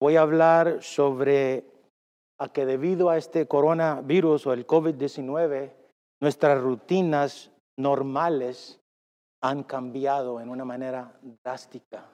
[0.00, 1.64] voy a hablar sobre
[2.38, 5.72] a que debido a este coronavirus o el COVID-19,
[6.22, 8.80] nuestras rutinas normales
[9.42, 12.06] han cambiado en una manera drástica.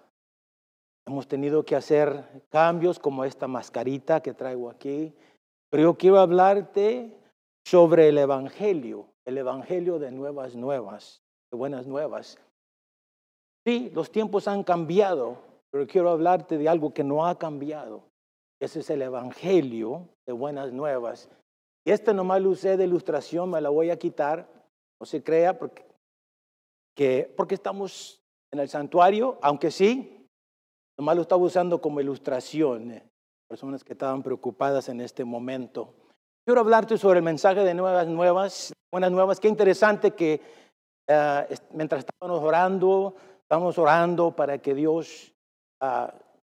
[1.06, 5.14] Hemos tenido que hacer cambios como esta mascarita que traigo aquí,
[5.70, 7.16] pero yo quiero hablarte
[7.64, 11.22] sobre el Evangelio, el Evangelio de nuevas nuevas,
[11.52, 12.38] de buenas nuevas.
[13.64, 15.38] Sí, los tiempos han cambiado,
[15.70, 18.04] pero quiero hablarte de algo que no ha cambiado.
[18.60, 21.28] Ese es el Evangelio de buenas nuevas.
[21.84, 24.48] Y este nomás lo usé de ilustración, me la voy a quitar,
[25.00, 25.86] no se crea, porque,
[26.96, 28.20] que, porque estamos
[28.52, 30.26] en el santuario, aunque sí,
[30.98, 33.08] nomás lo estaba usando como ilustración, eh,
[33.48, 35.94] personas que estaban preocupadas en este momento.
[36.44, 39.38] Quiero hablarte sobre el mensaje de nuevas nuevas, buenas nuevas.
[39.38, 40.40] Qué interesante que
[41.08, 45.35] eh, mientras estábamos orando, estábamos orando para que Dios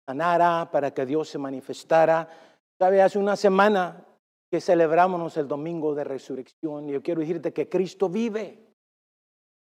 [0.07, 2.29] sanara, para que Dios se manifestara.
[2.79, 4.05] Sabe, hace una semana
[4.51, 8.67] que celebramos el domingo de resurrección, yo quiero decirte que Cristo vive.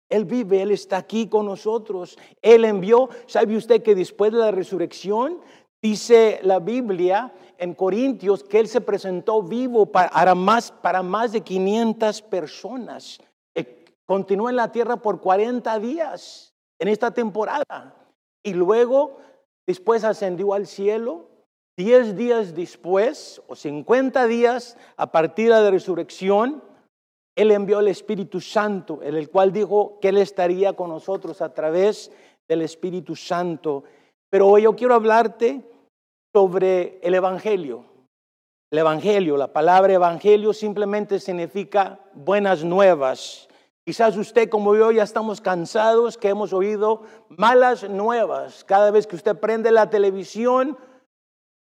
[0.08, 2.19] Él vive, Él está aquí con nosotros.
[2.42, 5.41] Él envió, ¿sabe usted que después de la resurrección,
[5.80, 11.42] dice la Biblia en Corintios que Él se presentó vivo para más, para más de
[11.42, 13.20] 500 personas?
[13.55, 17.94] Eh, continuó en la tierra por 40 días en esta temporada.
[18.42, 19.19] Y luego
[19.70, 21.28] después ascendió al cielo,
[21.78, 26.62] diez días después, o cincuenta días a partir de la resurrección,
[27.36, 31.54] Él envió el Espíritu Santo, en el cual dijo que Él estaría con nosotros a
[31.54, 32.10] través
[32.48, 33.84] del Espíritu Santo.
[34.28, 35.64] Pero hoy yo quiero hablarte
[36.34, 37.84] sobre el Evangelio.
[38.72, 43.48] El Evangelio, la palabra Evangelio simplemente significa buenas nuevas.
[43.91, 48.62] Quizás usted como yo ya estamos cansados que hemos oído malas nuevas.
[48.62, 50.78] Cada vez que usted prende la televisión,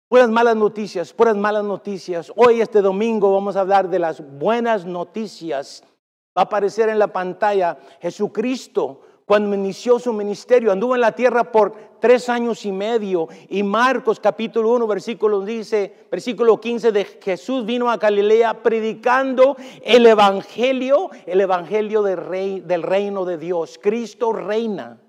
[0.08, 2.32] puras malas noticias, puras malas noticias.
[2.38, 5.84] Hoy, este domingo, vamos a hablar de las buenas noticias.
[6.30, 10.72] Va a aparecer en la pantalla Jesucristo cuando inició su ministerio.
[10.72, 13.28] Anduvo en la tierra por tres años y medio.
[13.50, 20.06] Y Marcos capítulo 1, versículo, dice, versículo 15 de Jesús vino a Galilea predicando el
[20.06, 23.80] evangelio, el evangelio rey, del reino de Dios.
[23.82, 25.00] Cristo reina.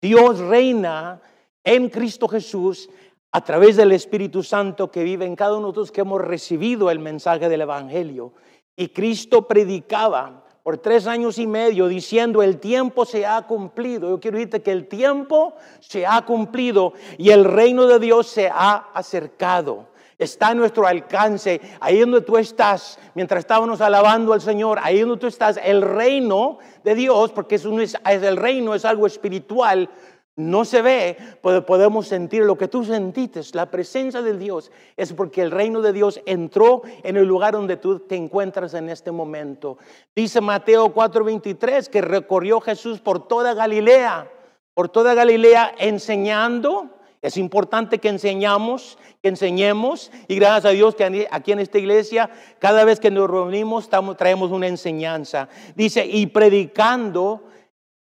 [0.00, 1.20] Dios reina
[1.64, 2.88] en Cristo Jesús
[3.30, 6.90] a través del Espíritu Santo que vive en cada uno de nosotros que hemos recibido
[6.90, 8.34] el mensaje del evangelio.
[8.76, 14.08] Y Cristo predicaba por tres años y medio diciendo el tiempo se ha cumplido.
[14.08, 18.48] Yo quiero decirte que el tiempo se ha cumplido y el reino de Dios se
[18.48, 19.88] ha acercado.
[20.18, 25.16] Está a nuestro alcance, ahí donde tú estás, mientras estábamos alabando al Señor, ahí donde
[25.16, 29.90] tú estás, el reino de Dios, porque es, es el reino, es algo espiritual,
[30.36, 33.42] no se ve, pero podemos sentir lo que tú sentiste.
[33.52, 37.76] La presencia de Dios es porque el reino de Dios entró en el lugar donde
[37.76, 39.76] tú te encuentras en este momento.
[40.16, 44.30] Dice Mateo 4:23 que recorrió Jesús por toda Galilea,
[44.72, 46.88] por toda Galilea enseñando.
[47.20, 52.30] Es importante que enseñamos, que enseñemos y gracias a Dios que aquí en esta iglesia
[52.58, 55.48] cada vez que nos reunimos traemos una enseñanza.
[55.76, 57.44] Dice, y predicando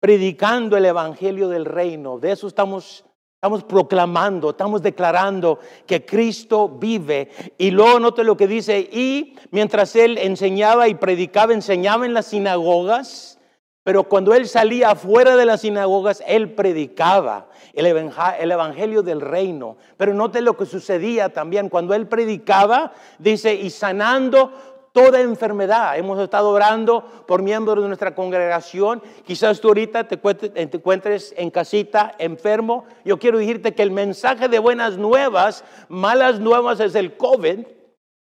[0.01, 2.19] predicando el Evangelio del reino.
[2.19, 7.29] De eso estamos, estamos proclamando, estamos declarando que Cristo vive.
[7.57, 12.25] Y luego note lo que dice, y mientras él enseñaba y predicaba, enseñaba en las
[12.25, 13.37] sinagogas,
[13.83, 17.87] pero cuando él salía fuera de las sinagogas, él predicaba el
[18.51, 19.77] evangelio del reino.
[19.97, 24.51] Pero note lo que sucedía también cuando él predicaba, dice, y sanando
[24.91, 25.97] toda enfermedad.
[25.97, 29.01] Hemos estado orando por miembros de nuestra congregación.
[29.25, 30.19] Quizás tú ahorita te
[30.55, 32.85] encuentres en casita enfermo.
[33.05, 37.59] Yo quiero decirte que el mensaje de buenas nuevas, malas nuevas es el COVID.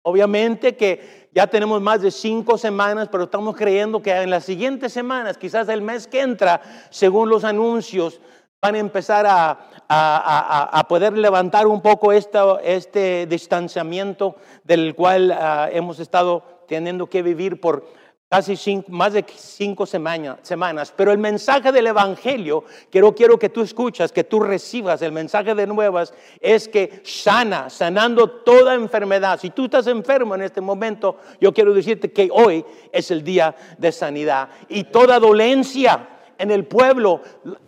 [0.03, 4.93] Obviamente que ya tenemos más de cinco semanas, pero estamos creyendo que en las siguientes
[4.93, 6.61] semanas, quizás el mes que entra,
[6.91, 8.21] según los anuncios,
[8.63, 16.43] van a empezar a, poder levantar un poco este distanciamiento del cual ah, hemos estado
[16.74, 17.84] teniendo que vivir por
[18.28, 20.92] casi más de cinco semanas.
[20.97, 25.12] Pero el mensaje del Evangelio, que no quiero que tú escuchas, que tú recibas el
[25.12, 29.38] mensaje de nuevas, es que sana, sanando toda enfermedad.
[29.38, 33.54] Si tú estás enfermo en este momento, yo quiero decirte que hoy es el día
[33.78, 34.48] de sanidad.
[34.68, 37.21] Y toda dolencia en el pueblo,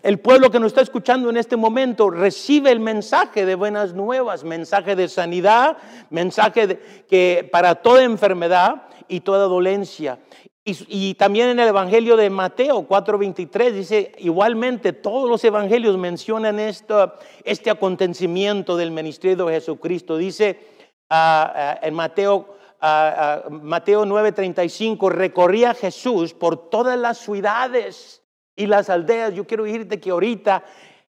[0.03, 4.43] el pueblo que nos está escuchando en este momento, recibe el mensaje de buenas nuevas,
[4.43, 5.77] mensaje de sanidad,
[6.11, 10.19] mensaje que para toda enfermedad y toda dolencia.
[10.69, 17.15] Y, también en el Evangelio de Mateo 4:23 dice, igualmente todos los evangelios mencionan esto,
[17.45, 20.17] este acontecimiento del ministerio de Jesucristo.
[20.17, 20.59] Dice
[21.09, 28.25] ah, ah, en Mateo, uh, Mateo 9:35, recorría Jesús por todas las ciudades
[28.57, 29.35] y las aldeas.
[29.35, 30.65] Yo quiero decirte que ahorita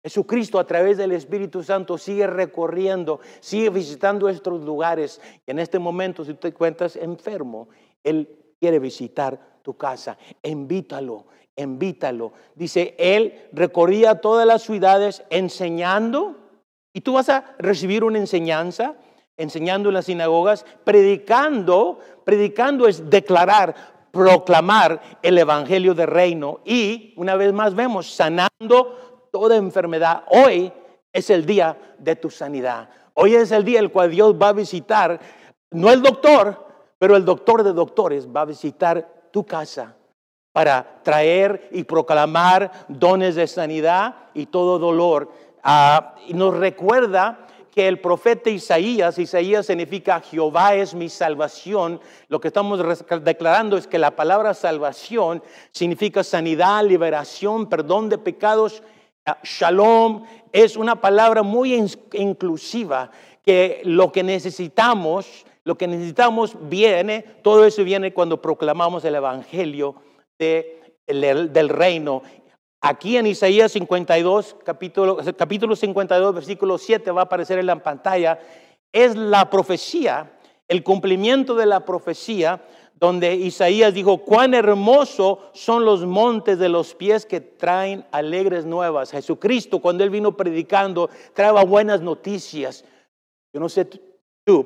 [0.06, 5.22] Jesucristo a través del Espíritu Santo sigue recorriendo, sigue visitando estos lugares.
[5.48, 7.70] Y en este momento, si te encuentras enfermo,
[8.06, 10.18] Él quiere visitar tu casa.
[10.44, 11.26] Invítalo,
[11.58, 12.32] invítalo.
[12.54, 16.38] Dice, Él recorría todas las ciudades enseñando.
[16.94, 18.96] Y tú vas a recibir una enseñanza,
[19.36, 22.00] enseñando en las sinagogas, predicando.
[22.24, 23.76] Predicando es declarar,
[24.12, 26.62] proclamar el Evangelio del reino.
[26.64, 30.24] Y una vez más vemos, sanando toda enfermedad.
[30.28, 30.72] Hoy
[31.12, 32.90] es el día de tu sanidad.
[33.16, 35.20] Hoy es el día el cual Dios va a visitar,
[35.72, 36.65] no el doctor,
[36.98, 39.96] pero el doctor de doctores va a visitar tu casa
[40.52, 45.30] para traer y proclamar dones de sanidad y todo dolor.
[45.62, 47.46] Ah, y nos recuerda
[47.76, 52.00] que el profeta Isaías, Isaías significa Jehová es mi salvación,
[52.30, 52.80] lo que estamos
[53.22, 55.44] declarando es que la palabra salvación
[55.74, 58.82] significa sanidad, liberación, perdón de pecados.
[59.26, 61.74] Ah, shalom es una palabra muy
[62.14, 63.12] inclusiva
[63.44, 69.96] que lo que necesitamos lo que necesitamos viene, todo eso viene cuando proclamamos el Evangelio
[70.38, 72.22] del reino.
[72.82, 78.40] Aquí en Isaías 52, capítulo, capítulo 52, versículo 7 va a aparecer en la pantalla,
[78.94, 82.62] es la profecía, el cumplimiento de la profecía,
[82.98, 89.12] donde Isaías dijo, cuán hermoso son los montes de los pies que traen alegres nuevas.
[89.12, 92.86] Jesucristo, cuando él vino predicando, traía buenas noticias.
[93.52, 93.90] Yo no sé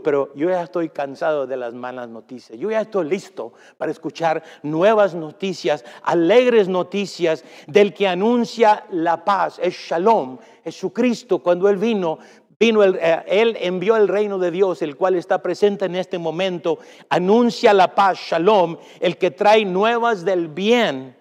[0.03, 2.59] pero yo ya estoy cansado de las malas noticias.
[2.59, 9.57] Yo ya estoy listo para escuchar nuevas noticias, alegres noticias del que anuncia la paz,
[9.61, 10.37] es Shalom.
[10.65, 12.19] Jesucristo, cuando Él vino,
[12.59, 16.79] vino eh, Él envió el reino de Dios, el cual está presente en este momento,
[17.09, 21.15] anuncia la paz, Shalom, el que trae nuevas del bien,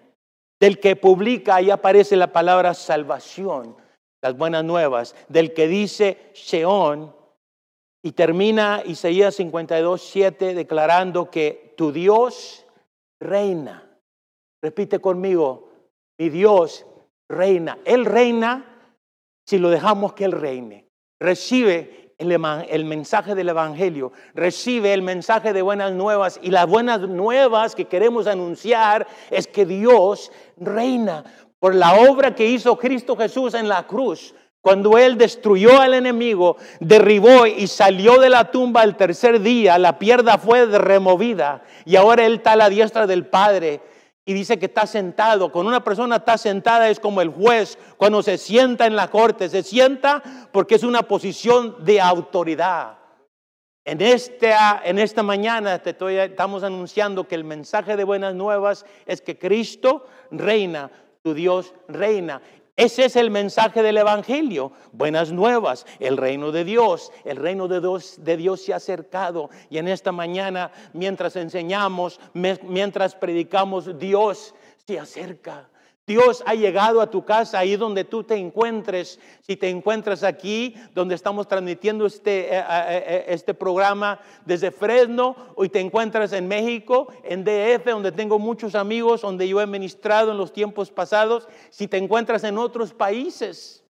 [0.59, 3.77] del que publica, ahí aparece la palabra salvación,
[4.21, 7.17] las buenas nuevas, del que dice Sheón,
[8.03, 12.65] y termina Isaías 52, 7 declarando que tu Dios
[13.19, 13.85] reina.
[14.61, 15.69] Repite conmigo,
[16.17, 16.85] mi Dios
[17.29, 17.77] reina.
[17.85, 18.65] Él reina
[19.45, 20.87] si lo dejamos que Él reine.
[21.19, 22.31] Recibe el,
[22.69, 27.85] el, mensaje del Evangelio, recibe el mensaje de buenas nuevas y las buenas nuevas que
[27.85, 31.23] queremos anunciar es que Dios reina
[31.59, 34.33] por la obra que hizo Cristo Jesús en la cruz.
[34.61, 39.97] Cuando Él destruyó al enemigo, derribó y salió de la tumba el tercer día, la
[39.97, 43.81] pierda fue removida y ahora Él está a la diestra del Padre
[44.29, 45.51] y dice que está sentado.
[45.51, 49.49] Con una persona está sentada es como el juez cuando se sienta en la corte.
[49.49, 50.21] Se sienta
[50.51, 52.99] porque es una posición de autoridad.
[53.85, 55.95] En esta, en esta mañana te
[56.25, 60.91] estamos anunciando que el mensaje de buenas nuevas es que Cristo reina,
[61.23, 62.39] tu Dios reina.
[62.79, 64.71] Ese es el mensaje del Evangelio.
[64.93, 67.11] Buenas nuevas, el reino de Dios.
[67.25, 69.49] El reino de Dios, se ha acercado.
[69.69, 74.55] Y en esta mañana, mientras enseñamos, mientras predicamos, Dios
[74.87, 75.67] se acerca.
[76.09, 79.19] Dios ha llegado a tu casa, ahí donde tú te encuentres.
[79.41, 85.35] Si te encuentras aquí, donde estamos transmitiendo este, eh, eh, eh, este programa desde Fresno,
[85.55, 90.31] hoy te encuentras en México, en DF, donde tengo muchos amigos, donde yo he ministrado
[90.31, 91.47] en los tiempos pasados.
[91.69, 93.85] Si te encuentras en otros países,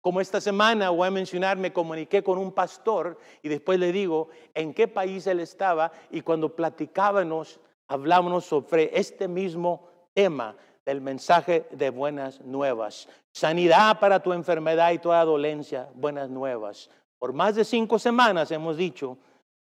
[0.00, 4.26] como esta semana voy a mencionar, me comuniqué con un pastor y después le digo
[4.54, 11.66] en qué país él estaba y cuando platicábamos, hablábamos sobre este mismo tema del mensaje
[11.70, 13.08] de buenas nuevas.
[13.32, 16.90] Sanidad para tu enfermedad y toda dolencia, buenas nuevas.
[17.18, 19.16] Por más de cinco semanas hemos dicho,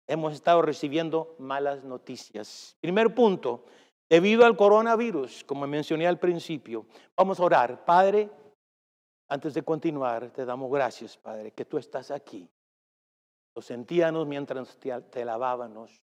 [0.06, 2.76] hemos estado recibiendo malas noticias.
[2.80, 3.64] Primer punto,
[4.10, 6.86] debido al coronavirus, como mencioné al principio,
[7.16, 7.84] vamos a orar.
[7.84, 8.28] Padre,
[9.28, 12.48] antes de continuar, te damos gracias, Padre, que tú estás aquí.
[13.54, 16.02] Lo sentíamos mientras te, te lavábamos.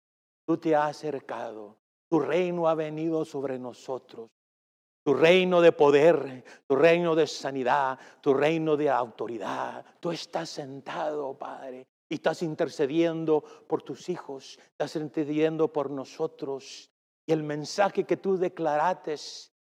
[0.45, 1.75] Tú te has acercado.
[2.09, 4.29] Tu reino ha venido sobre nosotros
[5.03, 9.83] tu reino de poder, tu reino de sanidad, tu reino de autoridad.
[9.99, 16.91] Tú estás sentado, Padre, y estás intercediendo por tus hijos, estás intercediendo por nosotros.
[17.25, 19.15] Y el mensaje que tú declaraste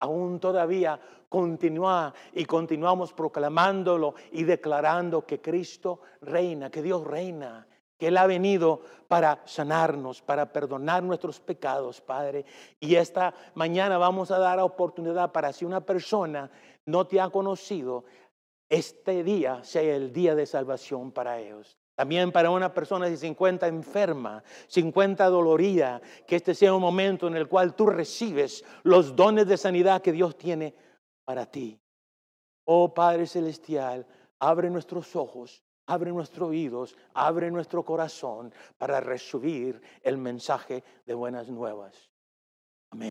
[0.01, 7.67] aún todavía continúa y continuamos proclamándolo y declarando que Cristo reina, que Dios reina,
[8.03, 12.45] que Él ha venido para sanarnos, para perdonar nuestros pecados, Padre.
[12.81, 16.51] Y esta mañana vamos a dar oportunidad para si una persona
[16.85, 18.05] no te ha conocido,
[18.69, 21.79] este día sea el día de salvación para ellos.
[21.95, 27.29] También para una persona si se enferma, se encuentra dolorida, que este sea un momento
[27.29, 30.75] en el cual tú recibes los dones de sanidad que Dios tiene
[31.25, 31.79] para ti.
[32.65, 34.05] Oh Padre Celestial,
[34.41, 41.49] abre nuestros ojos, abre nuestros oídos, abre nuestro corazón para recibir el mensaje de buenas
[41.49, 42.11] nuevas.
[42.91, 43.11] Amén.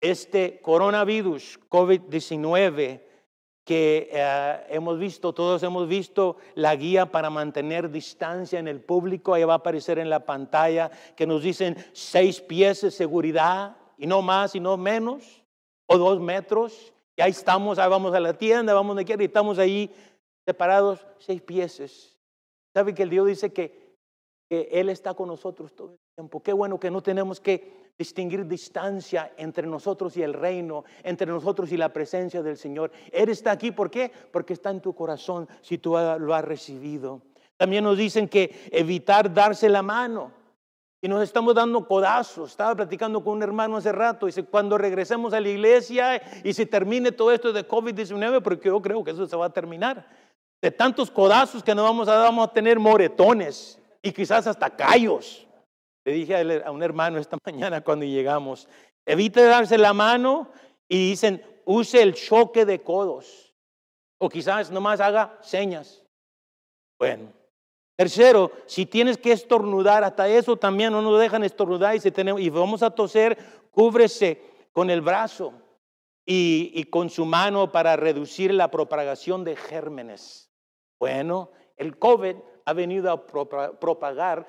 [0.00, 3.02] Este coronavirus COVID-19
[3.68, 9.34] que eh, hemos visto, todos hemos visto la guía para mantener distancia en el público,
[9.34, 14.06] ahí va a aparecer en la pantalla que nos dicen seis pies de seguridad y
[14.06, 15.44] no más y no menos,
[15.84, 19.26] o dos metros, y ahí estamos, ahí vamos a la tienda, vamos de quiera y
[19.26, 19.94] estamos ahí
[20.48, 22.16] separados seis pies.
[22.72, 23.94] ¿Sabe que el Dios dice que,
[24.48, 26.42] que Él está con nosotros todo el tiempo?
[26.42, 31.70] Qué bueno que no tenemos que distinguir distancia entre nosotros y el reino, entre nosotros
[31.70, 32.90] y la presencia del Señor.
[33.12, 34.10] Él está aquí, ¿por qué?
[34.32, 37.20] Porque está en tu corazón si tú lo has recibido.
[37.58, 40.32] También nos dicen que evitar darse la mano.
[41.02, 42.52] Y nos estamos dando codazos.
[42.52, 44.26] Estaba platicando con un hermano hace rato.
[44.26, 48.80] Dice, cuando regresemos a la iglesia y se termine todo esto de COVID-19, porque yo
[48.80, 50.06] creo que eso se va a terminar.
[50.60, 55.46] De tantos codazos que nos vamos a vamos a tener moretones y quizás hasta callos.
[56.04, 58.68] Le dije a un hermano esta mañana cuando llegamos,
[59.06, 60.50] evite darse la mano
[60.88, 63.54] y dicen, use el choque de codos.
[64.20, 66.02] O quizás nomás haga señas.
[66.98, 67.32] Bueno.
[67.96, 72.48] Tercero, si tienes que estornudar, hasta eso también no nos dejan estornudar y, tenemos, y
[72.48, 73.36] vamos a toser,
[73.72, 74.40] cúbrese
[74.72, 75.52] con el brazo
[76.24, 80.47] y, y con su mano para reducir la propagación de gérmenes.
[80.98, 84.46] Bueno, el COVID ha venido a propagar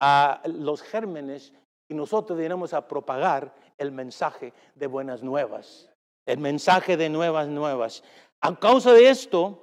[0.00, 1.52] a los gérmenes
[1.88, 5.90] y nosotros venimos a propagar el mensaje de buenas nuevas,
[6.26, 8.02] el mensaje de nuevas nuevas.
[8.40, 9.62] A causa de esto,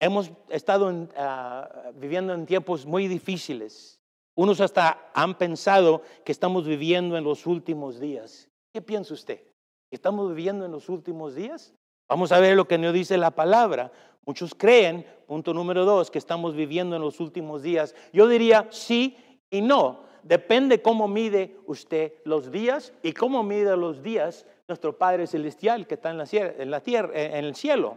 [0.00, 4.00] hemos estado ah, viviendo en tiempos muy difíciles.
[4.36, 8.48] Unos hasta han pensado que estamos viviendo en los últimos días.
[8.72, 9.42] ¿Qué piensa usted?
[9.90, 11.74] ¿Estamos viviendo en los últimos días?
[12.08, 13.90] Vamos a ver lo que nos dice la palabra.
[14.28, 17.94] Muchos creen, punto número dos, que estamos viviendo en los últimos días.
[18.12, 19.16] Yo diría sí
[19.48, 25.26] y no, depende cómo mide usted los días y cómo mide los días nuestro Padre
[25.26, 27.96] Celestial que está en la, en la tierra, en el cielo.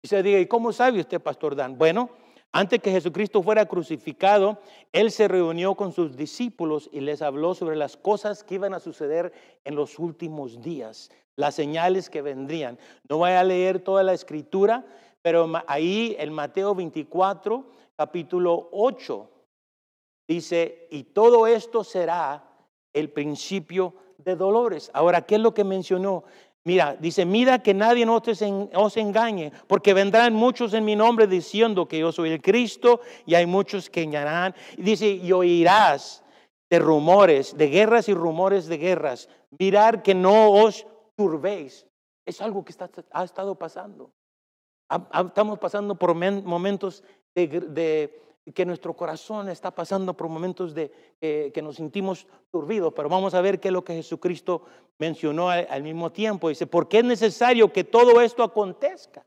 [0.00, 1.76] Y se diga, ¿y cómo sabe usted, Pastor Dan?
[1.76, 2.08] Bueno,
[2.50, 4.56] antes que Jesucristo fuera crucificado,
[4.92, 8.80] Él se reunió con sus discípulos y les habló sobre las cosas que iban a
[8.80, 9.30] suceder
[9.64, 12.78] en los últimos días, las señales que vendrían.
[13.10, 14.86] No voy a leer toda la escritura,
[15.24, 17.64] pero ahí en Mateo 24,
[17.96, 19.30] capítulo 8,
[20.26, 22.42] Dice, y todo esto será
[22.92, 24.90] el principio de dolores.
[24.94, 26.24] Ahora, ¿qué es lo que mencionó?
[26.64, 31.98] Mira, dice, mira que nadie os engañe, porque vendrán muchos en mi nombre diciendo que
[31.98, 34.54] yo soy el Cristo, y hay muchos que engañarán.
[34.78, 36.24] Y dice, y oirás
[36.70, 39.28] de rumores, de guerras y rumores de guerras.
[39.58, 41.86] Mirar que no os turbéis.
[42.24, 44.10] Es algo que está, ha estado pasando.
[44.88, 47.02] Estamos pasando por momentos
[47.34, 53.32] de que nuestro corazón está pasando por momentos de que nos sentimos turbidos, pero vamos
[53.34, 54.64] a ver qué es lo que Jesucristo
[54.98, 56.48] mencionó al, mismo tiempo.
[56.48, 59.24] Dice, porque es necesario que todo esto acontezca.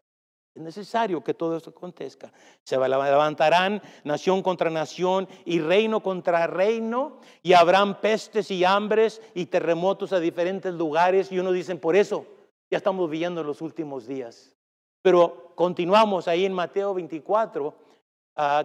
[0.54, 2.32] Es necesario que todo esto acontezca.
[2.64, 9.48] Se levantarán nación contra nación y reino contra reino y habrán pestes y hambres y
[9.48, 12.26] terremotos a diferentes lugares y uno dicen, por eso
[12.72, 14.57] ya estamos viviendo los últimos días.
[15.02, 17.88] Pero continuamos ahí en Mateo 24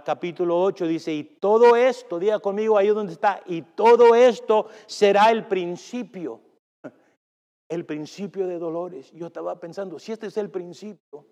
[0.05, 5.31] capítulo 8 dice, y todo esto, diga conmigo ahí donde está, y todo esto será
[5.31, 6.41] el principio,
[7.71, 9.11] el principio de dolores.
[9.13, 11.27] Yo estaba pensando, si este es el principio,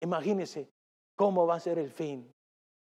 [0.00, 0.68] imagínese
[1.16, 2.32] cómo va a ser el fin.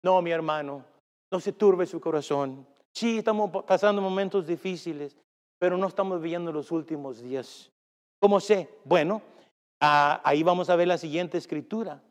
[0.04, 0.86] No, mi hermano,
[1.30, 2.66] no se turbe su corazón.
[2.94, 5.18] Sí, estamos pasando momentos difíciles,
[5.60, 7.70] pero no estamos viviendo los últimos días.
[8.22, 8.70] ¿Cómo sé?
[8.86, 9.22] Bueno,
[9.82, 12.02] ah, ahí vamos a ver la siguiente escritura.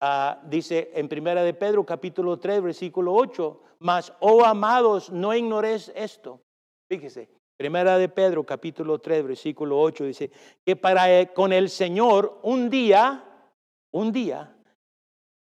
[0.00, 5.92] Ah, dice en Primera de Pedro capítulo 3 versículo 8, mas, oh amados, no ignoréis
[5.94, 6.40] esto.
[6.88, 10.30] Fíjese, Primera de Pedro capítulo 3 versículo 8 dice
[10.64, 13.22] que para eh, con el Señor un día,
[13.92, 14.56] un día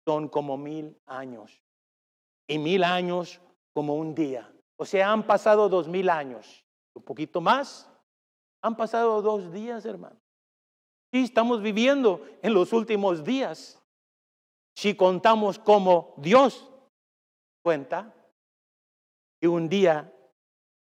[0.07, 1.61] son como mil años
[2.47, 3.41] y mil años
[3.73, 4.49] como un día.
[4.77, 6.65] O sea, han pasado dos mil años,
[6.95, 7.91] un poquito más,
[8.61, 10.15] han pasado dos días, hermano.
[11.15, 13.81] Y estamos viviendo en los últimos días
[14.75, 16.69] si contamos como Dios
[17.63, 18.13] cuenta
[19.39, 20.13] que un día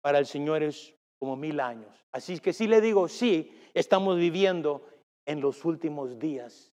[0.00, 2.06] para el Señor es como mil años.
[2.12, 4.86] Así que sí le digo, sí, estamos viviendo
[5.26, 6.72] en los últimos días.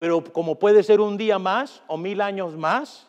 [0.00, 3.08] Pero como puede ser un día más o mil años más,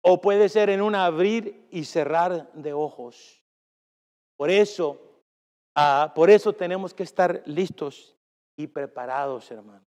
[0.00, 3.40] o puede ser en un abrir y cerrar de ojos.
[4.36, 5.00] Por eso,
[5.76, 8.17] ah, por eso tenemos que estar listos
[8.58, 9.84] y preparados, hermano.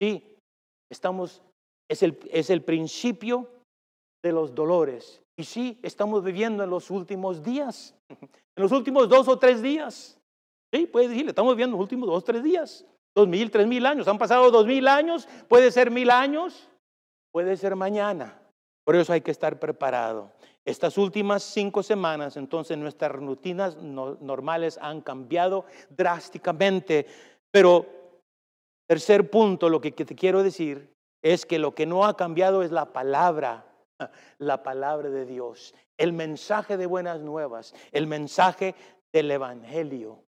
[0.00, 0.36] Sí,
[0.90, 1.42] estamos,
[1.90, 3.50] es el, es el principio
[4.24, 5.20] de los dolores.
[5.38, 10.18] Y sí, estamos viviendo en los últimos días, en los últimos dos o tres días.
[10.72, 12.86] Sí, puede decirle, estamos viviendo en los últimos dos o tres días.
[13.14, 14.08] Dos mil, tres mil años.
[14.08, 15.28] Han pasado dos mil años.
[15.48, 16.70] Puede ser mil años.
[17.30, 18.40] Puede ser mañana.
[18.84, 20.32] Por eso hay que estar preparado.
[20.64, 27.06] Estas últimas cinco semanas, entonces, nuestras rutinas normales han cambiado drásticamente.
[27.50, 27.86] Pero,
[28.92, 32.70] tercer punto, lo que te quiero decir es que lo que no ha cambiado es
[32.70, 33.64] la palabra,
[34.38, 38.74] la palabra de Dios, el mensaje de buenas nuevas, el mensaje
[39.10, 40.22] del Evangelio.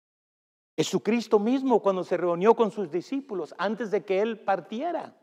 [0.77, 5.17] Jesucristo mismo cuando se reunió con sus discípulos antes de que Él partiera,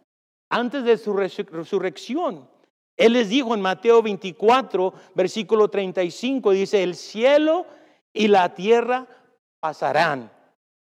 [0.50, 2.50] antes de su resurrección,
[2.96, 7.68] Él les dijo en Mateo 24, versículo 35, dice, el cielo
[8.12, 9.06] y la tierra
[9.60, 10.32] pasarán,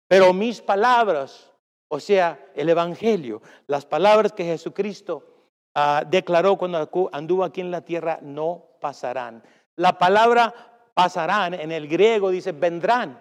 [0.09, 1.50] pero mis palabras,
[1.93, 5.25] o sea, el Evangelio, las palabras que Jesucristo
[5.75, 9.43] ah, declaró cuando anduvo aquí en la tierra, no pasarán.
[9.75, 10.55] La palabra
[10.95, 13.21] pasarán en el griego dice vendrán.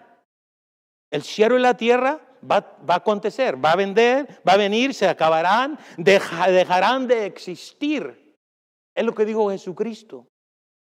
[1.10, 5.08] El cielo y la tierra va, a acontecer, va a vender, va a venir, se
[5.08, 8.36] acabarán, dejarán de existir.
[8.94, 10.28] Es lo que dijo Jesucristo.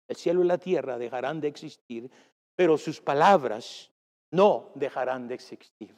[0.08, 2.10] El cielo y la tierra dejarán de existir,
[2.56, 3.92] pero sus palabras
[4.32, 5.96] no dejarán de existir.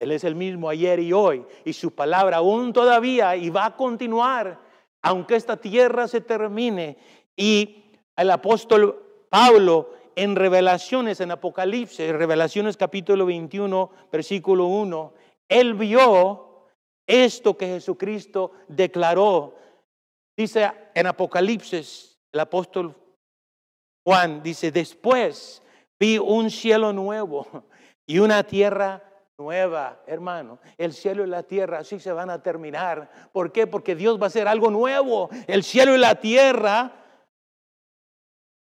[0.00, 3.76] Él es el mismo ayer y hoy, y su palabra aún todavía y va a
[3.76, 4.60] continuar,
[5.02, 6.96] aunque esta tierra se termine.
[7.36, 7.84] Y
[8.16, 15.12] el apóstol Pablo en revelaciones, en Apocalipsis, revelaciones capítulo 21, versículo 1,
[15.48, 16.66] él vio
[17.06, 19.54] esto que Jesucristo declaró.
[20.36, 22.94] Dice en Apocalipsis, el apóstol
[24.04, 25.62] Juan dice, después
[25.98, 27.46] vi un cielo nuevo
[28.06, 29.07] y una tierra
[29.38, 30.58] nueva, hermano.
[30.76, 33.30] El cielo y la tierra así se van a terminar.
[33.32, 33.66] ¿Por qué?
[33.66, 35.30] Porque Dios va a hacer algo nuevo.
[35.46, 36.92] El cielo y la tierra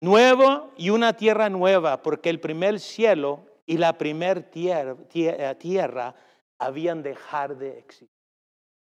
[0.01, 6.14] nuevo y una tierra nueva, porque el primer cielo y la primer tierra, eh, tierra
[6.59, 8.09] habían dejar de existir.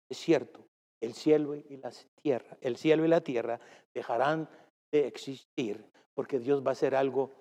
[0.10, 0.68] Es cierto,
[1.02, 1.92] el cielo y la
[2.22, 3.60] tierra, el cielo y la tierra
[3.94, 4.50] dejarán
[4.92, 7.32] de existir, porque Dios va a hacer algo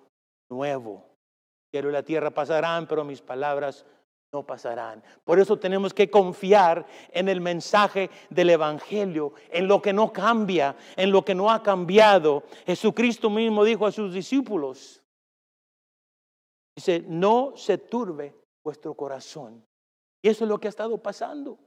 [0.51, 1.05] nuevo.
[1.73, 3.85] El cielo y la tierra pasarán, pero mis palabras
[4.33, 5.03] no pasarán.
[5.25, 10.77] Por eso tenemos que confiar en el mensaje del Evangelio, en lo que no cambia,
[10.97, 12.45] en lo que no ha cambiado.
[12.65, 15.03] Jesucristo mismo dijo a sus discípulos,
[16.77, 19.65] dice, no se turbe vuestro corazón.
[20.23, 21.59] Y eso es lo que ha estado pasando.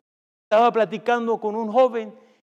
[0.49, 2.13] Estaba platicando con un joven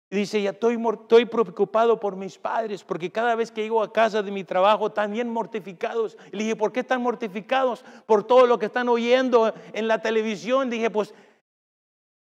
[0.10, 4.22] dice, ya estoy, estoy preocupado por mis padres, porque cada vez que llego a casa
[4.22, 6.18] de mi trabajo están bien mortificados.
[6.32, 7.84] Le dije, ¿por qué están mortificados?
[8.06, 10.70] Por todo lo que están oyendo en la televisión.
[10.70, 11.14] Dije, pues,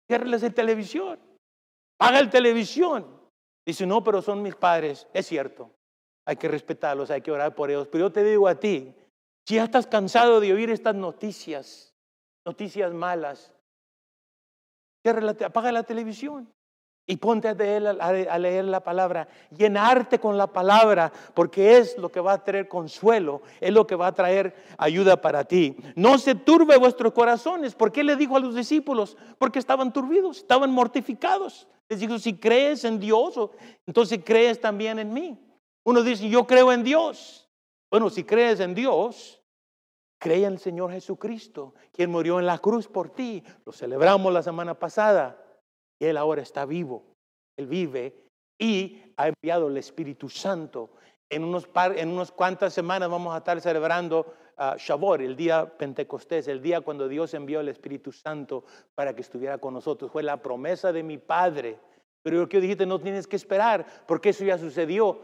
[0.07, 1.19] ciérrales el televisión,
[1.97, 3.05] paga el televisión.
[3.65, 5.07] Dice, no, pero son mis padres.
[5.13, 5.71] Es cierto,
[6.25, 7.87] hay que respetarlos, hay que orar por ellos.
[7.87, 8.93] Pero yo te digo a ti,
[9.47, 11.93] si ya estás cansado de oír estas noticias,
[12.45, 13.53] noticias malas,
[15.43, 16.51] apaga la televisión.
[17.07, 22.33] Y ponte a leer, la palabra, llenarte con la palabra, porque es lo que va
[22.33, 25.77] a traer consuelo, es lo que va a traer ayuda para ti.
[25.95, 27.75] No se turbe vuestros corazones.
[27.75, 29.17] ¿Por qué le dijo a los discípulos?
[29.37, 31.67] Porque estaban turbidos, estaban mortificados.
[31.89, 33.35] Les dijo, si crees en Dios,
[33.85, 35.39] entonces crees también en mí.
[35.83, 37.47] Uno dice, yo creo en Dios.
[37.91, 39.43] Bueno, si crees en Dios,
[40.17, 43.43] cree en el Señor Jesucristo, quien murió en la cruz por ti.
[43.63, 45.39] Lo celebramos la semana pasada.
[45.99, 47.03] Y Él ahora está vivo.
[47.57, 48.13] Él vive
[48.59, 50.91] y ha enviado el Espíritu Santo.
[51.29, 56.61] En unos, en unas cuantas semanas vamos a estar celebrando uh, el día Pentecostés, el
[56.61, 60.11] día cuando Dios envió el Espíritu Santo para que estuviera con nosotros.
[60.11, 61.79] Fue la promesa de mi Padre.
[62.23, 65.21] Pero yo que dijiste, no tienes que esperar, porque eso ya sucedió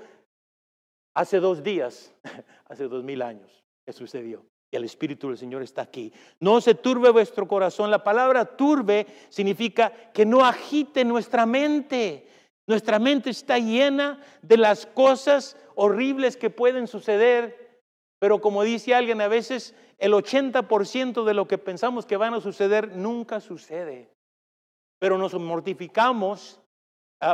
[1.15, 2.13] hace dos días,
[2.65, 6.13] hace dos mil años que sucedió y el Espíritu del Señor está aquí.
[6.39, 7.91] No se turbe vuestro corazón.
[7.91, 12.25] La palabra turbe significa que no agite nuestra mente.
[12.65, 17.81] Nuestra mente está llena de las cosas horribles que pueden suceder,
[18.17, 22.39] pero como dice alguien, a veces el 80% de lo que pensamos que van a
[22.39, 24.09] suceder nunca sucede.
[24.99, 26.60] Pero nos mortificamos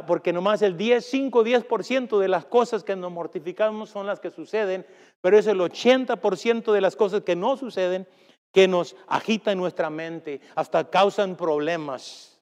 [0.06, 4.32] porque nomás el 10, 5, 10% de las cosas que nos mortificamos son las que
[4.32, 4.86] suceden,
[5.22, 8.08] pero es el 80% de las cosas que no suceden
[8.52, 12.42] que nos agitan nuestra mente, hasta causan problemas.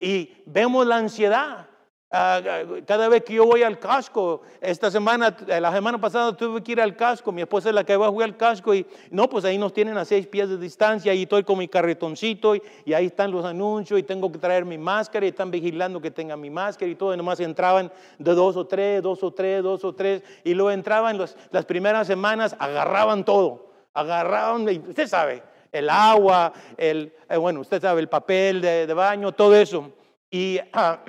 [0.00, 1.68] Y vemos la ansiedad.
[2.08, 2.40] Ah,
[2.86, 6.70] cada vez que yo voy al casco, esta semana, eh, la semana pasada tuve que
[6.70, 9.28] ir al casco, mi esposa es la que va a jugar al casco y no,
[9.28, 12.62] pues ahí nos tienen a seis pies de distancia y estoy con mi carretoncito y,
[12.94, 16.36] ahí están los anuncios y tengo que traer mi máscara y están vigilando que tenga
[16.36, 17.90] mi máscara y todo, y nomás entraban
[18.20, 22.06] de dos o tres, dos o tres, dos o tres y luego entraban las primeras
[22.06, 25.42] semanas, agarraban todo, agarraban, usted sabe,
[25.72, 29.90] el agua, el, eh, bueno, usted sabe, el papel de, baño, todo eso.
[30.30, 30.60] Y...
[30.72, 31.00] Ah,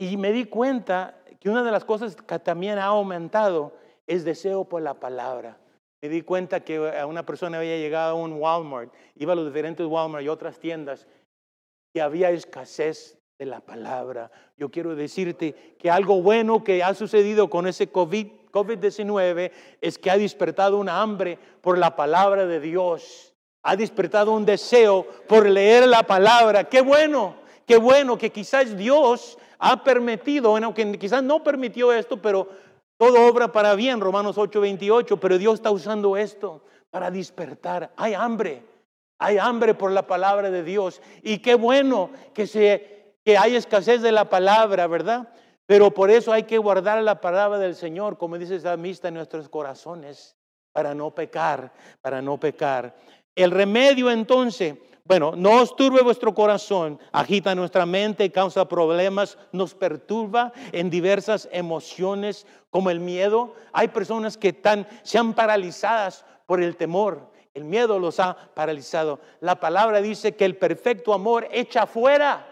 [0.00, 3.74] Y me di cuenta que una de las cosas que también ha aumentado
[4.06, 5.58] es deseo por la palabra.
[6.00, 9.86] Me di cuenta que una persona había llegado a un Walmart, iba a los diferentes
[9.86, 11.06] Walmart y otras tiendas,
[11.92, 14.30] y había escasez de la palabra.
[14.56, 20.10] Yo quiero decirte que algo bueno que ha sucedido con ese COVID, COVID-19 es que
[20.10, 23.34] ha despertado una hambre por la palabra de Dios.
[23.62, 26.64] Ha despertado un deseo por leer la palabra.
[26.64, 27.34] Qué bueno,
[27.70, 32.48] qué bueno que quizás Dios ha permitido, bueno, que quizás no permitió esto, pero
[32.96, 37.92] todo obra para bien, Romanos 8:28, pero Dios está usando esto para despertar.
[37.96, 38.64] Hay hambre,
[39.20, 41.00] hay hambre por la palabra de Dios.
[41.22, 45.28] Y qué bueno que, que hay escasez de la palabra, ¿verdad?
[45.64, 49.14] Pero por eso hay que guardar la palabra del Señor, como dice el salmista, en
[49.14, 50.34] nuestros corazones,
[50.72, 52.96] para no pecar, para no pecar.
[53.36, 54.74] El remedio entonces
[55.10, 61.48] bueno, no os turbe vuestro corazón, agita nuestra mente, causa problemas, nos perturba en diversas
[61.50, 63.56] emociones como el miedo.
[63.72, 67.28] Hay personas que están, se han paralizadas por el temor.
[67.54, 69.18] El miedo los ha paralizado.
[69.40, 72.46] La palabra dice que el perfecto amor echa fuera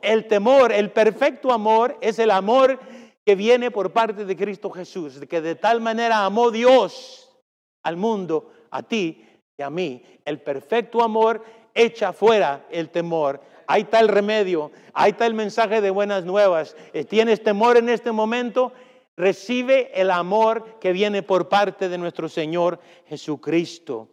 [0.00, 0.72] el temor.
[0.72, 2.80] El perfecto amor es el amor
[3.26, 7.38] que viene por parte de Cristo Jesús, que de tal manera amó Dios
[7.82, 9.26] al mundo, a ti
[9.58, 10.02] y a mí.
[10.24, 11.42] El perfecto amor
[11.78, 13.40] echa fuera el temor.
[13.66, 16.76] Ahí está el remedio, ahí está el mensaje de buenas nuevas.
[16.92, 18.72] Eh, ¿Tienes temor en este momento?
[19.16, 24.08] Recibe el amor que viene por parte de nuestro Señor Jesucristo.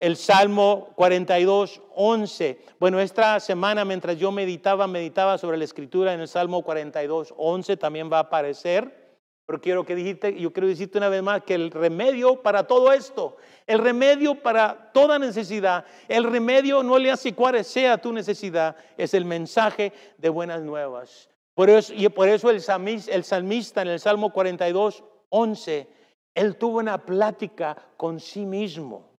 [0.00, 2.58] El Salmo 42, 11.
[2.78, 7.76] Bueno, esta semana mientras yo meditaba, meditaba sobre la escritura en el Salmo 42, 11,
[7.76, 9.07] también va a aparecer.
[9.48, 12.92] Pero quiero que dijiste, yo quiero decirte una vez más que el remedio para todo
[12.92, 18.76] esto, el remedio para toda necesidad, el remedio no le hace cuál sea tu necesidad,
[18.98, 21.30] es el mensaje de buenas nuevas.
[21.54, 25.88] Por eso, y por eso el salmista, en el Salmo 42, 11,
[26.34, 29.14] él tuvo una plática con sí mismo.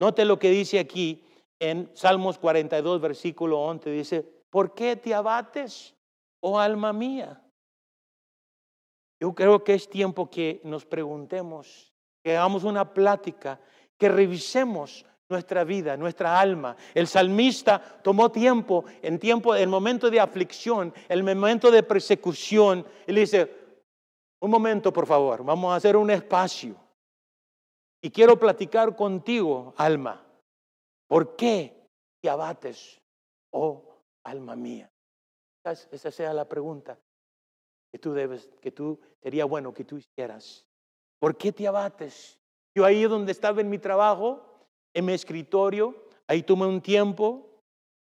[0.00, 1.24] Note lo que dice aquí
[1.60, 5.94] en Salmos 42, versículo 11, dice, ¿por qué te abates,
[6.40, 7.40] oh alma mía?
[9.20, 13.60] Yo creo que es tiempo que nos preguntemos, que hagamos una plática,
[13.96, 16.76] que revisemos nuestra vida, nuestra alma.
[16.94, 23.12] El salmista tomó tiempo, en tiempo, el momento de aflicción, el momento de persecución, y
[23.12, 23.54] le dice,
[24.40, 26.76] un momento por favor, vamos a hacer un espacio.
[28.00, 30.24] Y quiero platicar contigo, alma.
[31.08, 31.88] ¿Por qué
[32.22, 33.00] te abates,
[33.50, 33.82] oh
[34.22, 34.88] alma mía?
[35.64, 36.96] Esa sea la pregunta
[37.90, 40.66] que tú debes, que tú sería bueno que tú hicieras.
[41.18, 42.38] ¿Por qué te abates?
[42.74, 44.42] Yo ahí donde estaba en mi trabajo,
[44.94, 45.94] en mi escritorio,
[46.26, 47.62] ahí tomé un tiempo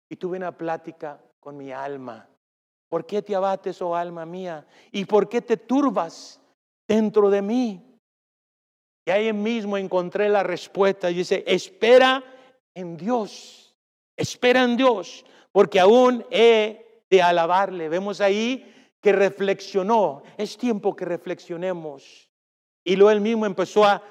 [0.09, 2.27] y tuve una plática con mi alma.
[2.89, 4.65] ¿Por qué te abates, oh alma mía?
[4.91, 6.39] ¿Y por qué te turbas
[6.87, 7.99] dentro de mí?
[9.05, 11.09] Y ahí mismo encontré la respuesta.
[11.09, 12.23] Y dice, espera
[12.75, 13.75] en Dios,
[14.15, 17.89] espera en Dios, porque aún he de alabarle.
[17.89, 18.70] Vemos ahí
[19.01, 20.23] que reflexionó.
[20.37, 22.29] Es tiempo que reflexionemos.
[22.83, 24.01] Y luego él mismo empezó a,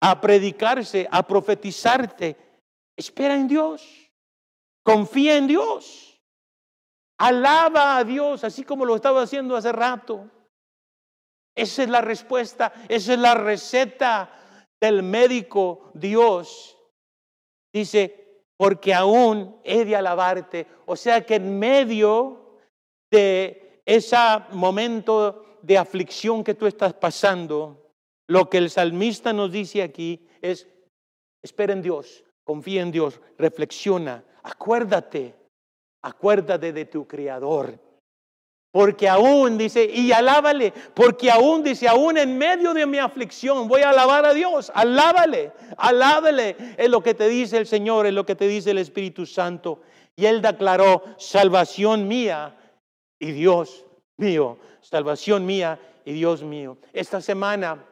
[0.00, 2.36] a predicarse, a profetizarte.
[2.96, 4.10] Espera en Dios.
[4.82, 6.20] Confía en Dios.
[7.18, 10.30] Alaba a Dios, así como lo estaba haciendo hace rato.
[11.54, 14.30] Esa es la respuesta, esa es la receta
[14.80, 16.78] del médico Dios.
[17.72, 20.66] Dice, porque aún he de alabarte.
[20.86, 22.56] O sea que en medio
[23.10, 24.16] de ese
[24.52, 27.92] momento de aflicción que tú estás pasando,
[28.28, 30.68] lo que el salmista nos dice aquí es,
[31.42, 35.34] espera en Dios, confía en Dios, reflexiona, acuérdate,
[36.02, 37.78] acuérdate de tu Creador.
[38.72, 43.82] Porque aún dice, y alábale, porque aún dice, aún en medio de mi aflicción voy
[43.82, 48.24] a alabar a Dios, alábale, alábale, es lo que te dice el Señor, es lo
[48.24, 49.80] que te dice el Espíritu Santo.
[50.14, 52.56] Y él declaró, salvación mía
[53.20, 56.78] y Dios mío, salvación mía y Dios mío.
[56.92, 57.84] Esta semana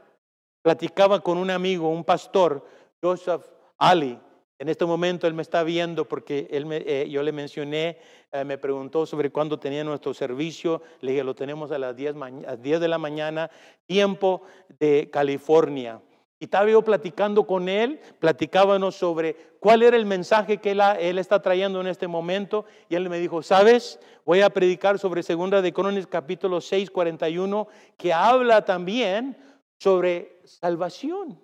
[0.63, 2.67] platicaba con un amigo, un pastor,
[3.01, 3.45] Joseph
[3.79, 4.19] Ali.
[4.59, 7.99] En este momento él me está viendo porque él eh, yo le mencioné,
[8.33, 10.83] eh, me preguntó sobre cuándo tenía nuestro servicio.
[11.01, 13.51] Le dije, lo tenemos a las 10, a las 10 de la mañana,
[13.87, 14.43] tiempo
[14.81, 16.01] de California.
[16.41, 21.43] Y estaba yo platicando con él, platicábamos sobre cuál era el mensaje que él, está
[21.43, 22.65] trayendo en este momento.
[22.89, 23.99] Y él me dijo, ¿sabes?
[24.25, 29.37] Voy a predicar sobre Segunda de Crónicas capítulo 6, 41, que habla también
[29.81, 31.41] sobre salvación.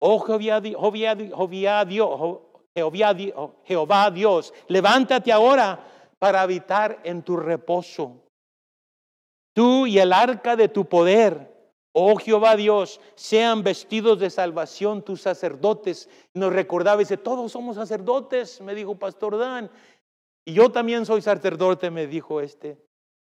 [0.00, 0.80] Oh Jehová, Dios,
[3.64, 5.86] Jehová Dios, levántate ahora
[6.18, 8.24] para habitar en tu reposo.
[9.54, 11.55] Tú y el arca de tu poder
[11.98, 16.10] Oh Jehová Dios, sean vestidos de salvación tus sacerdotes.
[16.34, 19.70] Nos recordaba, dice, todos somos sacerdotes, me dijo Pastor Dan.
[20.44, 22.76] Y yo también soy sacerdote, me dijo este.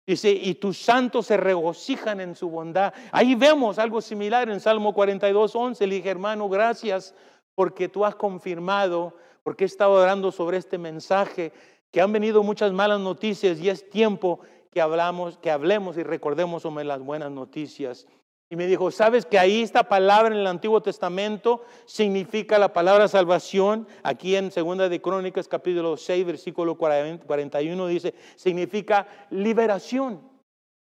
[0.05, 2.93] Dice, y tus santos se regocijan en su bondad.
[3.13, 5.87] Ahí vemos algo similar en Salmo 42, 11.
[5.87, 7.15] Le dije, hermano, gracias
[7.55, 11.53] porque tú has confirmado, porque he estado orando sobre este mensaje,
[11.89, 16.63] que han venido muchas malas noticias y es tiempo que hablamos, que hablemos y recordemos
[16.63, 18.05] sobre las buenas noticias.
[18.49, 23.09] Y me dijo, ¿sabes que ahí esta palabra en el Antiguo Testamento significa la palabra
[23.09, 23.87] salvación?
[24.03, 30.21] Aquí en Segunda de Crónicas capítulo 6 versículo 41 dice, significa liberación,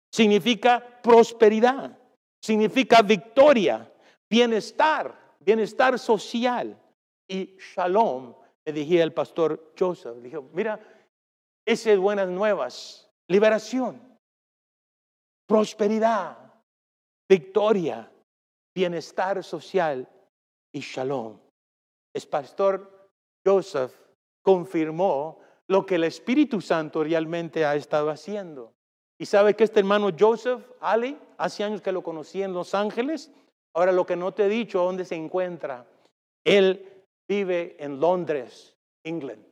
[0.09, 1.97] significa prosperidad,
[2.41, 3.91] significa victoria,
[4.29, 6.79] bienestar, bienestar social
[7.27, 8.33] y shalom.
[8.65, 10.79] Me dije el pastor Joseph, dijo, mira,
[11.65, 14.01] esas buenas nuevas, liberación,
[15.47, 16.40] prosperidad
[17.31, 18.11] victoria,
[18.75, 20.05] bienestar social
[20.75, 21.39] y shalom.
[22.13, 23.09] El pastor
[23.45, 23.93] Joseph
[24.43, 25.39] confirmó
[25.69, 28.73] lo que el Espíritu Santo realmente ha estado haciendo.
[29.17, 33.31] Y sabe que este hermano Joseph Ali, hace años que lo conocí en Los Ángeles,
[33.73, 35.85] ahora lo que no te he dicho, ¿dónde se encuentra?
[36.43, 39.45] Él vive en Londres, England,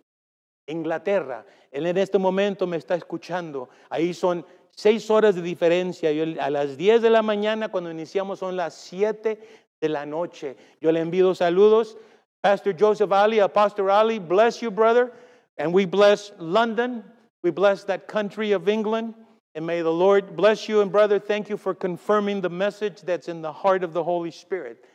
[0.67, 1.45] Inglaterra.
[1.71, 3.69] Él en este momento me está escuchando.
[3.89, 4.45] Ahí son
[4.79, 6.11] seis horas de diferencia.
[6.11, 9.37] Yo, a las 10 de la mañana, cuando iniciamos, son las 7
[9.81, 10.55] de la noche.
[10.81, 11.97] Yo le envío saludos.
[12.41, 15.11] Pastor Joseph Ali, Pastor Ali, bless you, brother.
[15.57, 17.03] And we bless London.
[17.43, 19.13] We bless that country of England.
[19.55, 20.81] And may the Lord bless you.
[20.81, 24.31] And brother, thank you for confirming the message that's in the heart of the Holy
[24.31, 24.85] Spirit.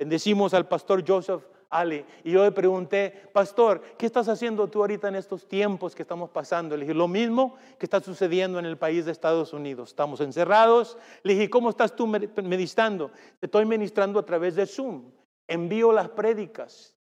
[0.00, 2.04] Bendecimos al Pastor Joseph Ali.
[2.22, 6.30] Y yo le pregunté, pastor, ¿qué estás haciendo tú ahorita en estos tiempos que estamos
[6.30, 6.76] pasando?
[6.76, 9.88] Le dije, lo mismo que está sucediendo en el país de Estados Unidos.
[9.88, 10.98] Estamos encerrados.
[11.22, 13.10] Le dije, ¿cómo estás tú meditando?
[13.40, 15.10] Te estoy ministrando a través de Zoom.
[15.48, 16.94] Envío las prédicas.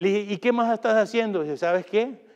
[0.00, 1.38] Le dije, ¿y qué más estás haciendo?
[1.38, 2.26] Le dije, ¿sabes qué?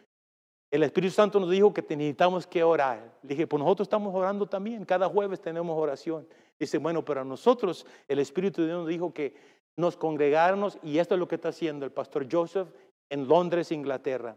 [0.70, 3.18] El Espíritu Santo nos dijo que necesitamos que orar.
[3.22, 4.86] Le dije, pues nosotros estamos orando también.
[4.86, 6.26] Cada jueves tenemos oración.
[6.58, 9.34] Dice, bueno, pero a nosotros el Espíritu de Dios nos dijo que
[9.76, 12.68] nos congregarnos, y esto es lo que está haciendo el pastor Joseph
[13.10, 14.36] en Londres, Inglaterra.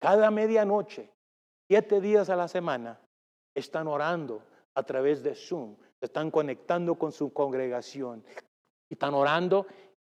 [0.00, 1.10] Cada medianoche,
[1.68, 3.00] siete días a la semana,
[3.54, 4.42] están orando
[4.74, 8.24] a través de Zoom, están conectando con su congregación,
[8.90, 9.66] están orando,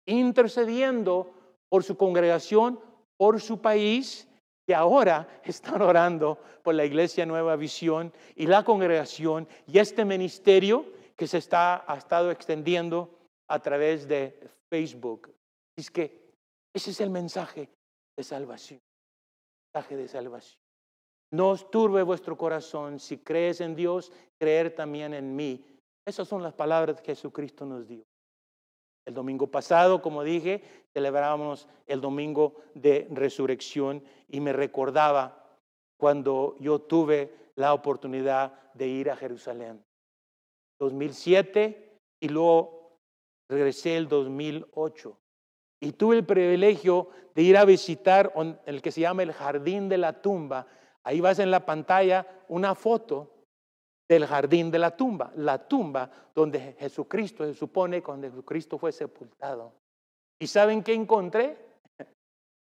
[0.05, 1.31] intercediendo
[1.69, 2.79] por su congregación,
[3.17, 4.29] por su país,
[4.69, 10.85] y ahora están orando por la Iglesia Nueva Visión y la congregación y este ministerio
[11.15, 13.09] que se está, ha estado extendiendo
[13.49, 15.33] a través de Facebook.
[15.75, 16.33] Es que
[16.73, 17.69] ese es el mensaje
[18.17, 18.79] de salvación.
[19.73, 20.61] Mensaje de salvación.
[21.31, 22.99] No os turbe vuestro corazón.
[22.99, 25.65] Si crees en Dios, creer también en mí.
[26.07, 28.03] Esas son las palabras que Jesucristo nos dio.
[29.05, 35.57] El domingo pasado, como dije, celebrábamos el domingo de resurrección y me recordaba
[35.97, 39.83] cuando yo tuve la oportunidad de ir a Jerusalén.
[40.79, 42.78] 2007 y luego
[43.49, 45.17] regresé el 2008
[45.81, 48.33] y tuve el privilegio de ir a visitar
[48.65, 50.67] el que se llama el Jardín de la Tumba.
[51.03, 53.31] Ahí vas en la pantalla una foto
[54.07, 59.73] del Jardín de la Tumba, la tumba donde Jesucristo se supone cuando Jesucristo fue sepultado.
[60.39, 61.57] ¿Y saben qué encontré?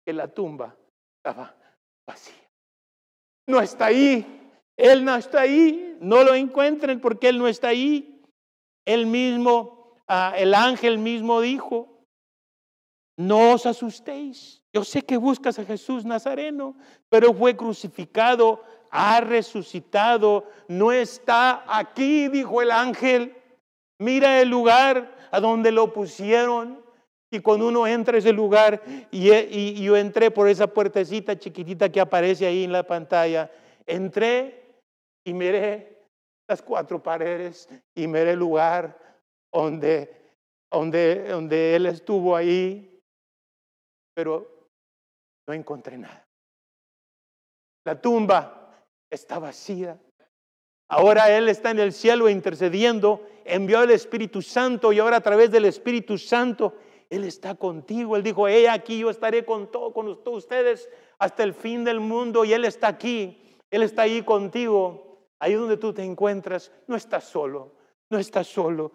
[0.06, 0.76] Que la tumba
[1.18, 1.56] estaba
[2.08, 2.50] vacía.
[3.48, 4.26] No está ahí.
[4.76, 5.98] Él no está ahí.
[6.02, 8.24] No lo encuentren porque Él no está ahí.
[8.86, 9.79] Él mismo
[10.12, 11.88] Ah, el ángel mismo dijo,
[13.16, 14.64] no os asustéis.
[14.74, 16.76] Yo sé que buscas a Jesús Nazareno,
[17.10, 23.36] pero fue crucificado, ha resucitado, no está aquí, dijo el ángel.
[24.00, 26.84] Mira el lugar a donde lo pusieron.
[27.30, 31.92] Y cuando uno entra a ese lugar, y, y yo entré por esa puertecita chiquitita
[31.92, 33.52] que aparece ahí en la pantalla,
[33.86, 34.82] entré
[35.24, 36.02] y miré
[36.48, 39.09] las cuatro paredes y miré el lugar
[39.52, 40.34] donde,
[40.72, 43.02] donde, donde él estuvo ahí,
[44.14, 44.70] pero
[45.48, 46.28] no encontré nada.
[47.86, 50.00] La tumba está vacía.
[50.90, 55.52] Ahora Él está en el cielo intercediendo, envió el Espíritu Santo y ahora a través
[55.52, 56.74] del Espíritu Santo
[57.10, 58.16] Él está contigo.
[58.16, 62.44] Él dijo, he aquí yo estaré con, todo, con ustedes hasta el fin del mundo
[62.44, 65.06] y Él está aquí, Él está ahí contigo.
[65.42, 67.72] Ahí donde tú te encuentras, no estás solo,
[68.10, 68.92] no estás solo.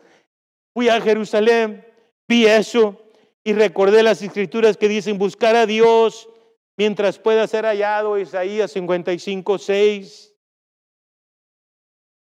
[0.74, 1.86] Fui a Jerusalén,
[2.28, 3.00] vi eso
[3.44, 6.28] y recordé las escrituras que dicen buscar a Dios
[6.76, 10.34] mientras pueda ser hallado, Isaías 55, 6.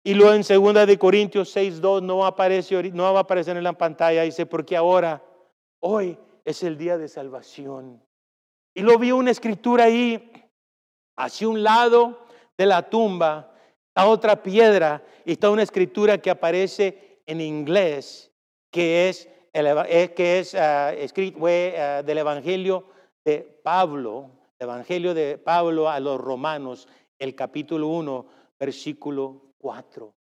[0.05, 3.65] Y luego en 2 de Corintios 6, 2 no, aparece, no va a aparecer en
[3.65, 5.25] la pantalla, dice, porque ahora,
[5.81, 8.05] hoy es el día de salvación.
[8.75, 10.31] Y lo vi una escritura ahí,
[11.17, 12.27] hacia un lado
[12.59, 13.55] de la tumba,
[13.95, 18.32] a otra piedra, y está una escritura que aparece en inglés,
[18.73, 22.87] que es, que es uh, escrito uh, del Evangelio
[23.25, 28.27] de Pablo, Evangelio de Pablo a los romanos, el capítulo 1,
[28.59, 30.13] versículo 4.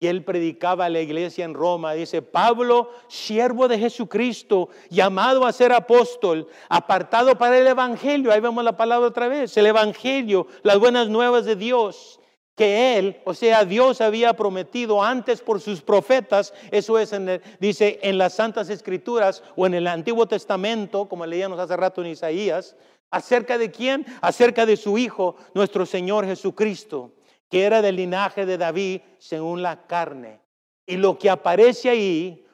[0.00, 1.92] Y él predicaba a la iglesia en Roma.
[1.92, 8.32] Dice, Pablo, siervo de Jesucristo, llamado a ser apóstol, apartado para el Evangelio.
[8.32, 9.56] Ahí vemos la palabra otra vez.
[9.56, 12.20] El Evangelio, las buenas nuevas de Dios.
[12.54, 16.54] Que él, o sea, Dios había prometido antes por sus profetas.
[16.70, 17.12] Eso es,
[17.58, 22.08] dice, en las Santas Escrituras o en el Antiguo Testamento, como leíamos hace rato en
[22.08, 22.76] Isaías.
[23.10, 24.06] ¿Acerca de quién?
[24.20, 27.12] Acerca de su Hijo, nuestro Señor Jesucristo
[27.54, 30.40] que era del linaje de David según la carne.
[30.86, 32.44] Y lo que aparece ahí,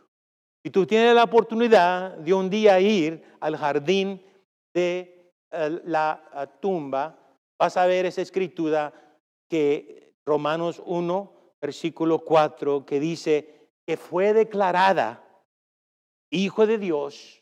[0.63, 4.23] y tú tienes la oportunidad de un día ir al jardín
[4.75, 7.17] de eh, la eh, tumba,
[7.59, 8.93] vas a ver esa escritura
[9.51, 15.27] que Romanos 1, versículo 4, que dice que fue declarada
[16.31, 17.41] Hijo de Dios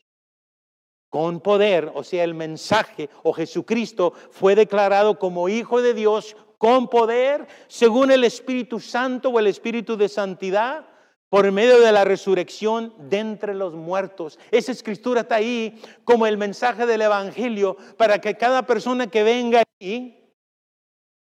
[1.11, 6.88] con poder, o sea, el mensaje o Jesucristo fue declarado como Hijo de Dios con
[6.88, 10.88] poder, según el Espíritu Santo o el Espíritu de Santidad,
[11.29, 14.38] por medio de la resurrección de entre los muertos.
[14.51, 19.62] Esa escritura está ahí como el mensaje del Evangelio para que cada persona que venga
[19.79, 20.17] aquí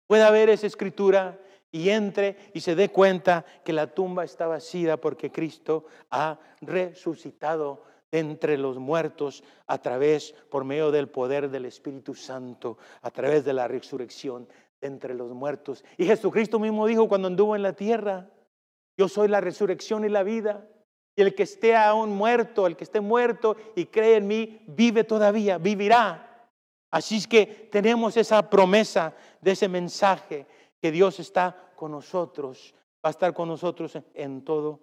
[0.09, 1.39] pueda ver esa escritura
[1.71, 7.83] y entre y se dé cuenta que la tumba está vacía porque Cristo ha resucitado
[7.83, 13.45] de entre los muertos a través, por medio del poder del Espíritu Santo, a través
[13.45, 14.47] de la resurrección
[14.81, 15.85] entre los muertos.
[15.95, 18.31] Y Jesucristo mismo dijo cuando anduvo en la tierra,
[18.97, 20.67] yo soy la resurrección y la vida.
[21.15, 25.03] Y el que esté aún muerto, el que esté muerto y cree en mí, vive
[25.03, 26.28] todavía, vivirá.
[26.91, 30.47] Así es que tenemos esa promesa de ese mensaje
[30.81, 32.73] que Dios está con nosotros,
[33.03, 34.79] va a estar con nosotros en todo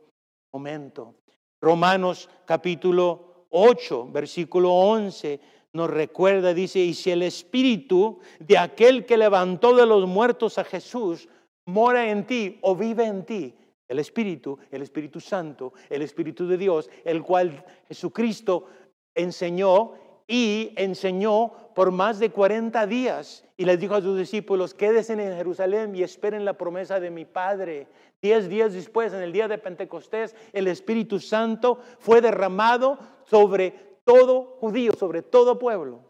[0.52, 1.14] momento.
[1.60, 5.40] Romanos capítulo 8, versículo 11
[5.72, 10.64] nos recuerda, dice, y si el espíritu de aquel que levantó de los muertos a
[10.64, 11.28] Jesús
[11.66, 13.54] mora en ti o vive en ti,
[13.88, 18.66] el Espíritu, el Espíritu Santo, el Espíritu de Dios, el cual Jesucristo
[19.14, 19.92] enseñó
[20.26, 23.44] y enseñó por más de 40 días.
[23.56, 27.24] Y les dijo a sus discípulos, quédense en Jerusalén y esperen la promesa de mi
[27.24, 27.86] Padre.
[28.20, 34.56] Diez días después, en el día de Pentecostés, el Espíritu Santo fue derramado sobre todo
[34.60, 36.00] judío, sobre todo pueblo.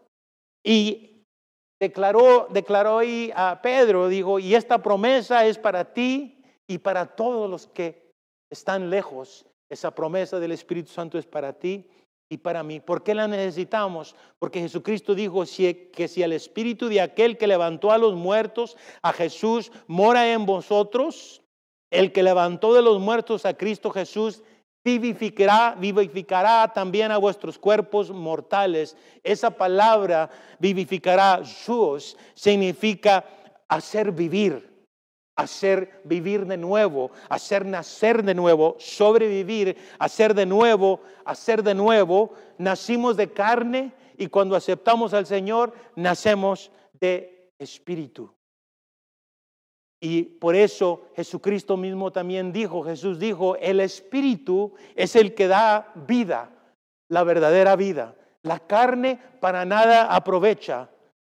[0.63, 1.25] Y
[1.79, 7.49] declaró, declaró ahí a Pedro, dijo, y esta promesa es para ti y para todos
[7.49, 8.11] los que
[8.49, 9.45] están lejos.
[9.69, 11.89] Esa promesa del Espíritu Santo es para ti
[12.29, 12.79] y para mí.
[12.79, 14.15] ¿Por qué la necesitamos?
[14.39, 15.43] Porque Jesucristo dijo
[15.93, 20.45] que si el Espíritu de aquel que levantó a los muertos, a Jesús, mora en
[20.45, 21.41] vosotros,
[21.89, 24.43] el que levantó de los muertos a Cristo Jesús,
[24.83, 28.95] vivificará, vivificará también a vuestros cuerpos mortales.
[29.23, 33.25] Esa palabra vivificará, sus, significa
[33.67, 34.66] hacer vivir,
[35.37, 42.33] hacer vivir de nuevo, hacer nacer de nuevo, sobrevivir, hacer de nuevo, hacer de nuevo.
[42.57, 48.33] Nacimos de carne y cuando aceptamos al Señor, nacemos de espíritu.
[49.99, 55.91] Y por eso Jesucristo mismo también dijo, Jesús dijo, el Espíritu es el que da
[56.07, 56.51] vida,
[57.09, 58.15] la verdadera vida.
[58.43, 60.89] La carne para nada aprovecha.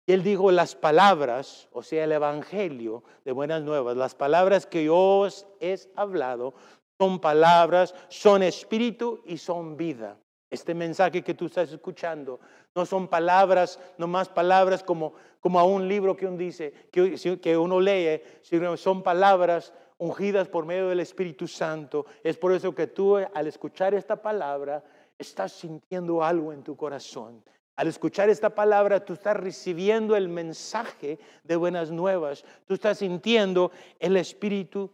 [0.09, 4.85] Y él dijo, las palabras, o sea, el Evangelio de Buenas Nuevas, las palabras que
[4.85, 6.55] yo os he hablado,
[6.97, 10.17] son palabras, son espíritu y son vida.
[10.49, 12.39] Este mensaje que tú estás escuchando
[12.73, 17.39] no son palabras, no más palabras como, como a un libro que uno dice, que,
[17.39, 22.07] que uno lee, sino son palabras ungidas por medio del Espíritu Santo.
[22.23, 24.83] Es por eso que tú al escuchar esta palabra
[25.19, 27.43] estás sintiendo algo en tu corazón.
[27.79, 32.43] Al escuchar esta palabra, tú estás recibiendo el mensaje de buenas nuevas.
[32.67, 34.91] Tú estás sintiendo el Espíritu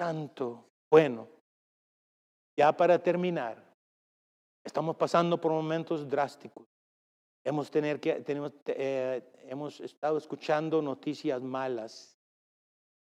[0.00, 0.64] Santo.
[0.88, 1.26] Bueno,
[2.56, 3.60] ya para terminar,
[4.64, 6.66] estamos pasando por momentos drásticos.
[7.44, 12.16] Hemos, tener que, tenemos, eh, hemos estado escuchando noticias malas.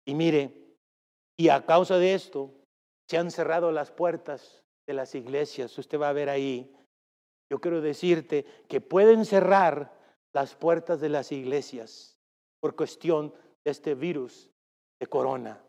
[0.07, 0.78] Y mire,
[1.38, 2.53] y a causa de esto,
[3.09, 5.78] se han cerrado las puertas de las iglesias.
[5.78, 6.73] Usted va a ver ahí.
[7.49, 9.93] Yo quiero decirte que pueden cerrar
[10.33, 12.17] las puertas de las iglesias
[12.59, 13.33] por cuestión
[13.63, 14.51] de este virus
[14.99, 15.61] de corona.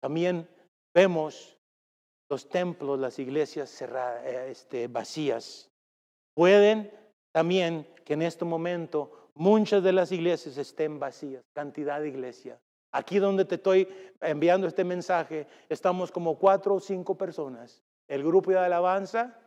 [0.00, 0.48] También
[0.94, 1.58] vemos
[2.30, 5.70] los templos, las iglesias cerradas, eh, este, vacías.
[6.34, 6.90] Pueden
[7.32, 12.58] también que en este momento muchas de las iglesias estén vacías, cantidad de iglesias.
[12.92, 13.88] Aquí donde te estoy
[14.20, 17.82] enviando este mensaje, estamos como cuatro o cinco personas.
[18.08, 19.38] El grupo de alabanza,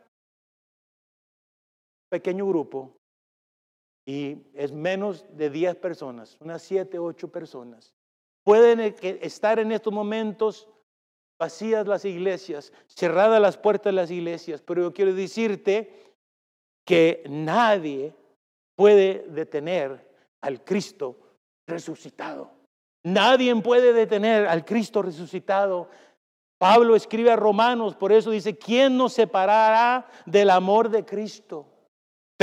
[2.08, 2.96] pequeño grupo,
[4.06, 7.94] y es menos de diez personas, unas siete, ocho personas.
[8.44, 10.68] Pueden e, estar en estos momentos
[11.38, 16.14] vacías las iglesias, cerradas las puertas de las iglesias, pero yo quiero decirte
[16.86, 18.14] que nadie
[18.76, 20.10] puede detener
[20.42, 21.16] al Cristo
[21.66, 22.50] resucitado.
[23.02, 25.88] Nadie puede detener al Cristo resucitado.
[26.58, 31.66] Pablo escribe a Romanos, por eso dice, ¿quién nos separará del amor de Cristo?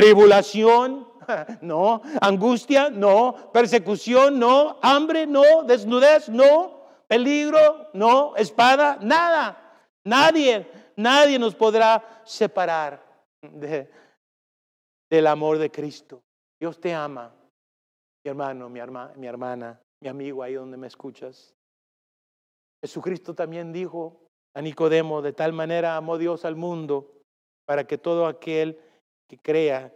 [0.01, 1.07] Tribulación,
[1.61, 2.01] no.
[2.19, 3.51] Angustia, no.
[3.53, 4.79] Persecución, no.
[4.81, 5.63] Hambre, no.
[5.63, 6.81] Desnudez, no.
[7.07, 8.35] Peligro, no.
[8.35, 9.57] Espada, nada.
[10.03, 13.03] Nadie, nadie nos podrá separar
[15.09, 16.23] del amor de Cristo.
[16.59, 17.31] Dios te ama,
[18.23, 18.79] mi hermano, mi,
[19.17, 21.53] mi hermana, mi amigo ahí donde me escuchas.
[22.83, 24.17] Jesucristo también dijo
[24.55, 27.11] a Nicodemo, de tal manera amó Dios al mundo
[27.65, 28.79] para que todo aquel
[29.31, 29.93] que crea,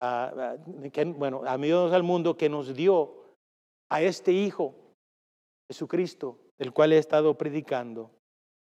[0.00, 0.56] ah, ah,
[0.90, 3.22] que, bueno, Dios al mundo que nos dio
[3.90, 4.74] a este Hijo,
[5.70, 8.10] Jesucristo, del cual he estado predicando,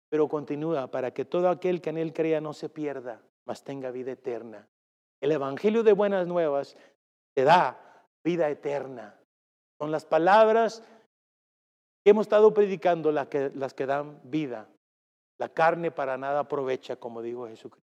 [0.08, 3.90] pero continúa para que todo aquel que en Él crea no se pierda, mas tenga
[3.90, 4.68] vida eterna.
[5.20, 6.76] El Evangelio de Buenas Nuevas
[7.34, 9.18] te da vida eterna.
[9.80, 10.84] Son las palabras
[12.04, 14.68] que hemos estado predicando las que, las que dan vida.
[15.40, 17.91] La carne para nada aprovecha, como dijo Jesucristo.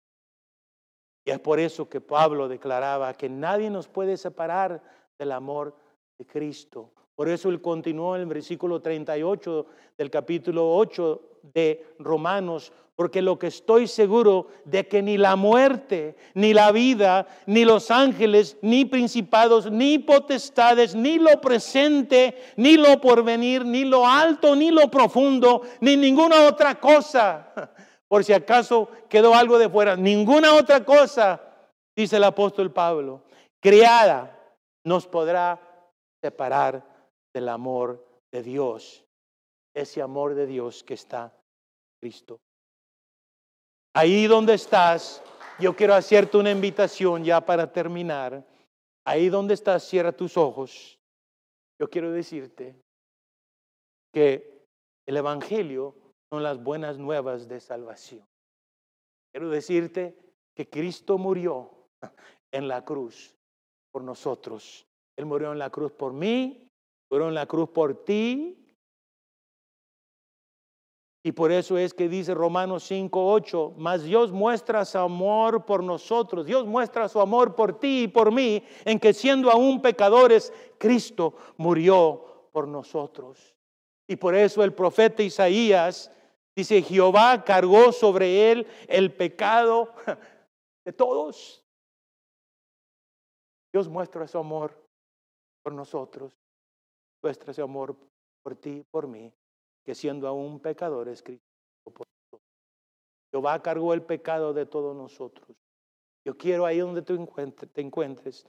[1.29, 4.81] Es por eso que Pablo declaraba que nadie nos puede separar
[5.17, 5.75] del amor
[6.17, 6.91] de Cristo.
[7.15, 9.65] Por eso él continuó en el versículo 38
[9.97, 11.21] del capítulo 8
[11.53, 17.27] de Romanos, porque lo que estoy seguro de que ni la muerte, ni la vida,
[17.45, 24.07] ni los ángeles, ni principados, ni potestades, ni lo presente, ni lo porvenir, ni lo
[24.07, 27.53] alto, ni lo profundo, ni ninguna otra cosa,
[28.09, 31.41] por si acaso quedó algo de fuera, ninguna otra cosa,
[31.95, 33.23] dice el apóstol Pablo,
[33.61, 34.35] creada
[34.83, 35.61] nos podrá
[36.21, 36.83] separar
[37.33, 39.05] del amor de Dios,
[39.75, 42.39] ese amor de Dios que está en Cristo.
[43.93, 45.21] Ahí donde estás,
[45.59, 48.43] yo quiero hacerte una invitación ya para terminar.
[49.05, 50.99] Ahí donde estás, cierra tus ojos.
[51.79, 52.75] Yo quiero decirte
[54.13, 54.65] que
[55.05, 55.95] el Evangelio
[56.29, 58.25] son las buenas nuevas de salvación.
[59.31, 60.17] Quiero decirte
[60.55, 61.71] que Cristo murió
[62.51, 63.35] en la cruz
[63.91, 64.85] por nosotros.
[65.17, 66.69] Él murió en la cruz por mí,
[67.11, 68.59] murió en la cruz por ti,
[71.21, 75.83] y por eso es que dice Romanos 5, 8, mas Dios muestra su amor por
[75.83, 80.53] nosotros, Dios muestra su amor por ti y por mí, en que siendo aún pecadores,
[80.77, 83.53] Cristo murió por nosotros.
[84.07, 86.09] Y por eso el profeta Isaías
[86.59, 89.93] dice, Jehová cargó sobre él el pecado
[90.85, 91.63] de todos.
[93.73, 94.75] Dios muestra su amor
[95.63, 96.31] por nosotros,
[97.21, 97.95] muestra su amor
[98.43, 99.31] por ti por mí
[99.85, 101.43] que siendo aún pecadores, Cristo
[101.83, 102.41] por nosotros.
[103.31, 105.57] Jehová cargó el pecado de todos nosotros.
[106.25, 107.27] Yo quiero ahí donde tú
[107.73, 108.45] te encuentres.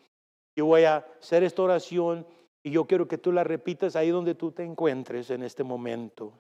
[0.57, 2.27] Yo voy a hacer esta oración
[2.63, 6.33] y yo quiero que tú la repitas ahí donde tú te encuentres en este momento.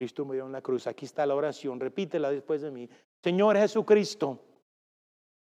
[0.00, 0.86] Cristo murió en la cruz.
[0.86, 1.78] Aquí está la oración.
[1.78, 2.88] Repítela después de mí.
[3.22, 4.42] Señor Jesucristo,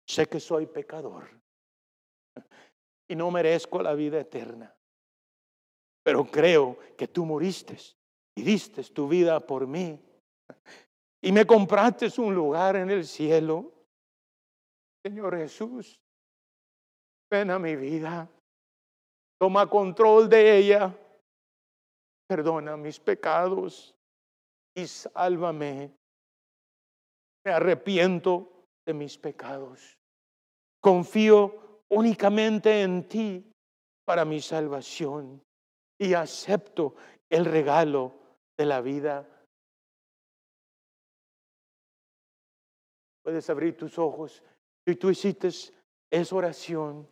[0.05, 1.29] sé que soy pecador
[3.07, 4.75] y no merezco la vida eterna,
[6.03, 7.77] pero creo que tú moriste
[8.35, 9.97] y diste tu vida por mí.
[11.21, 13.71] Y me compraste un lugar en el cielo.
[15.05, 15.97] Señor Jesús,
[17.31, 18.27] ven a mi vida.
[19.39, 20.93] Toma control de ella.
[22.27, 23.95] Perdona mis pecados.
[24.75, 25.91] Y sálvame.
[27.45, 29.97] Me arrepiento de mis pecados.
[30.79, 33.51] Confío únicamente en ti
[34.05, 35.43] para mi salvación
[35.99, 36.95] y acepto
[37.29, 38.13] el regalo
[38.57, 39.27] de la vida.
[43.23, 44.43] Puedes abrir tus ojos
[44.85, 45.49] y tú hiciste
[46.11, 47.07] esa oración.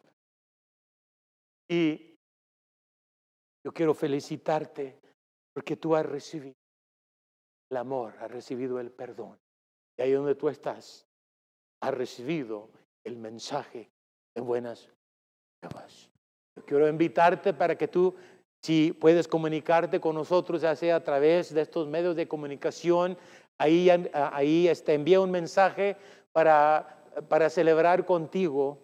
[1.69, 2.17] Y
[3.63, 4.99] yo quiero felicitarte
[5.53, 6.58] porque tú has recibido
[7.69, 9.37] el amor, has recibido el perdón.
[9.97, 11.07] Y ahí donde tú estás,
[11.81, 12.69] has recibido
[13.03, 13.89] el mensaje
[14.35, 14.89] de buenas
[15.61, 16.09] nuevas.
[16.65, 18.15] Quiero invitarte para que tú,
[18.61, 23.17] si puedes comunicarte con nosotros, ya sea a través de estos medios de comunicación,
[23.57, 25.95] ahí, ahí este, envía un mensaje
[26.31, 28.77] para, para celebrar contigo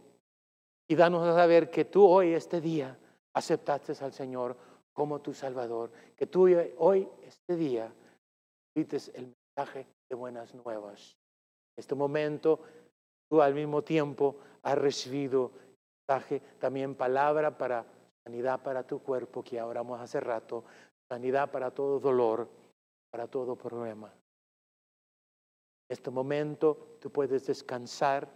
[0.87, 2.97] y danos a saber que tú hoy, este día,
[3.33, 4.55] aceptaste al Señor
[4.93, 7.93] como tu Salvador, que tú hoy, este día,
[8.75, 11.15] dices el mensaje de buenas nuevas.
[11.75, 12.59] En este momento,
[13.29, 15.51] tú al mismo tiempo has recibido
[16.07, 17.85] mensaje, también palabra para
[18.25, 20.65] sanidad para tu cuerpo, que oramos hace rato,
[21.09, 22.49] sanidad para todo dolor,
[23.11, 24.11] para todo problema.
[25.87, 28.27] En este momento tú puedes descansar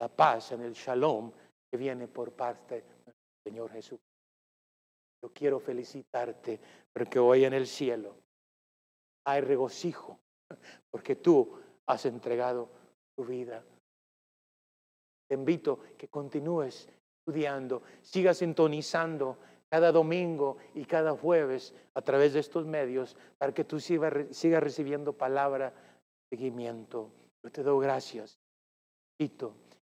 [0.00, 1.30] la paz en el shalom
[1.70, 3.14] que viene por parte del
[3.44, 3.98] Señor Jesús.
[5.22, 6.60] Yo quiero felicitarte
[6.92, 8.16] porque hoy en el cielo
[9.28, 10.18] hay regocijo
[10.90, 11.52] porque tú
[11.86, 12.70] has entregado
[13.14, 13.62] tu vida.
[15.28, 16.88] Te invito que continúes
[17.20, 19.36] estudiando, sigas sintonizando
[19.70, 25.12] cada domingo y cada jueves a través de estos medios para que tú sigas recibiendo
[25.12, 25.74] palabra,
[26.30, 27.10] seguimiento.
[27.44, 28.38] Yo te doy gracias.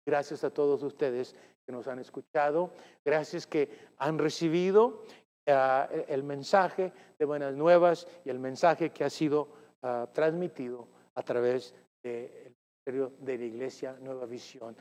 [0.06, 1.34] Gracias a todos ustedes
[1.66, 2.70] que nos han escuchado,
[3.04, 5.02] gracias que han recibido
[5.46, 9.48] ah, el mensaje de buenas nuevas y el mensaje que ha sido
[9.82, 12.54] ah, transmitido a través del
[12.86, 14.76] Ministerio de la Iglesia Nueva Visión.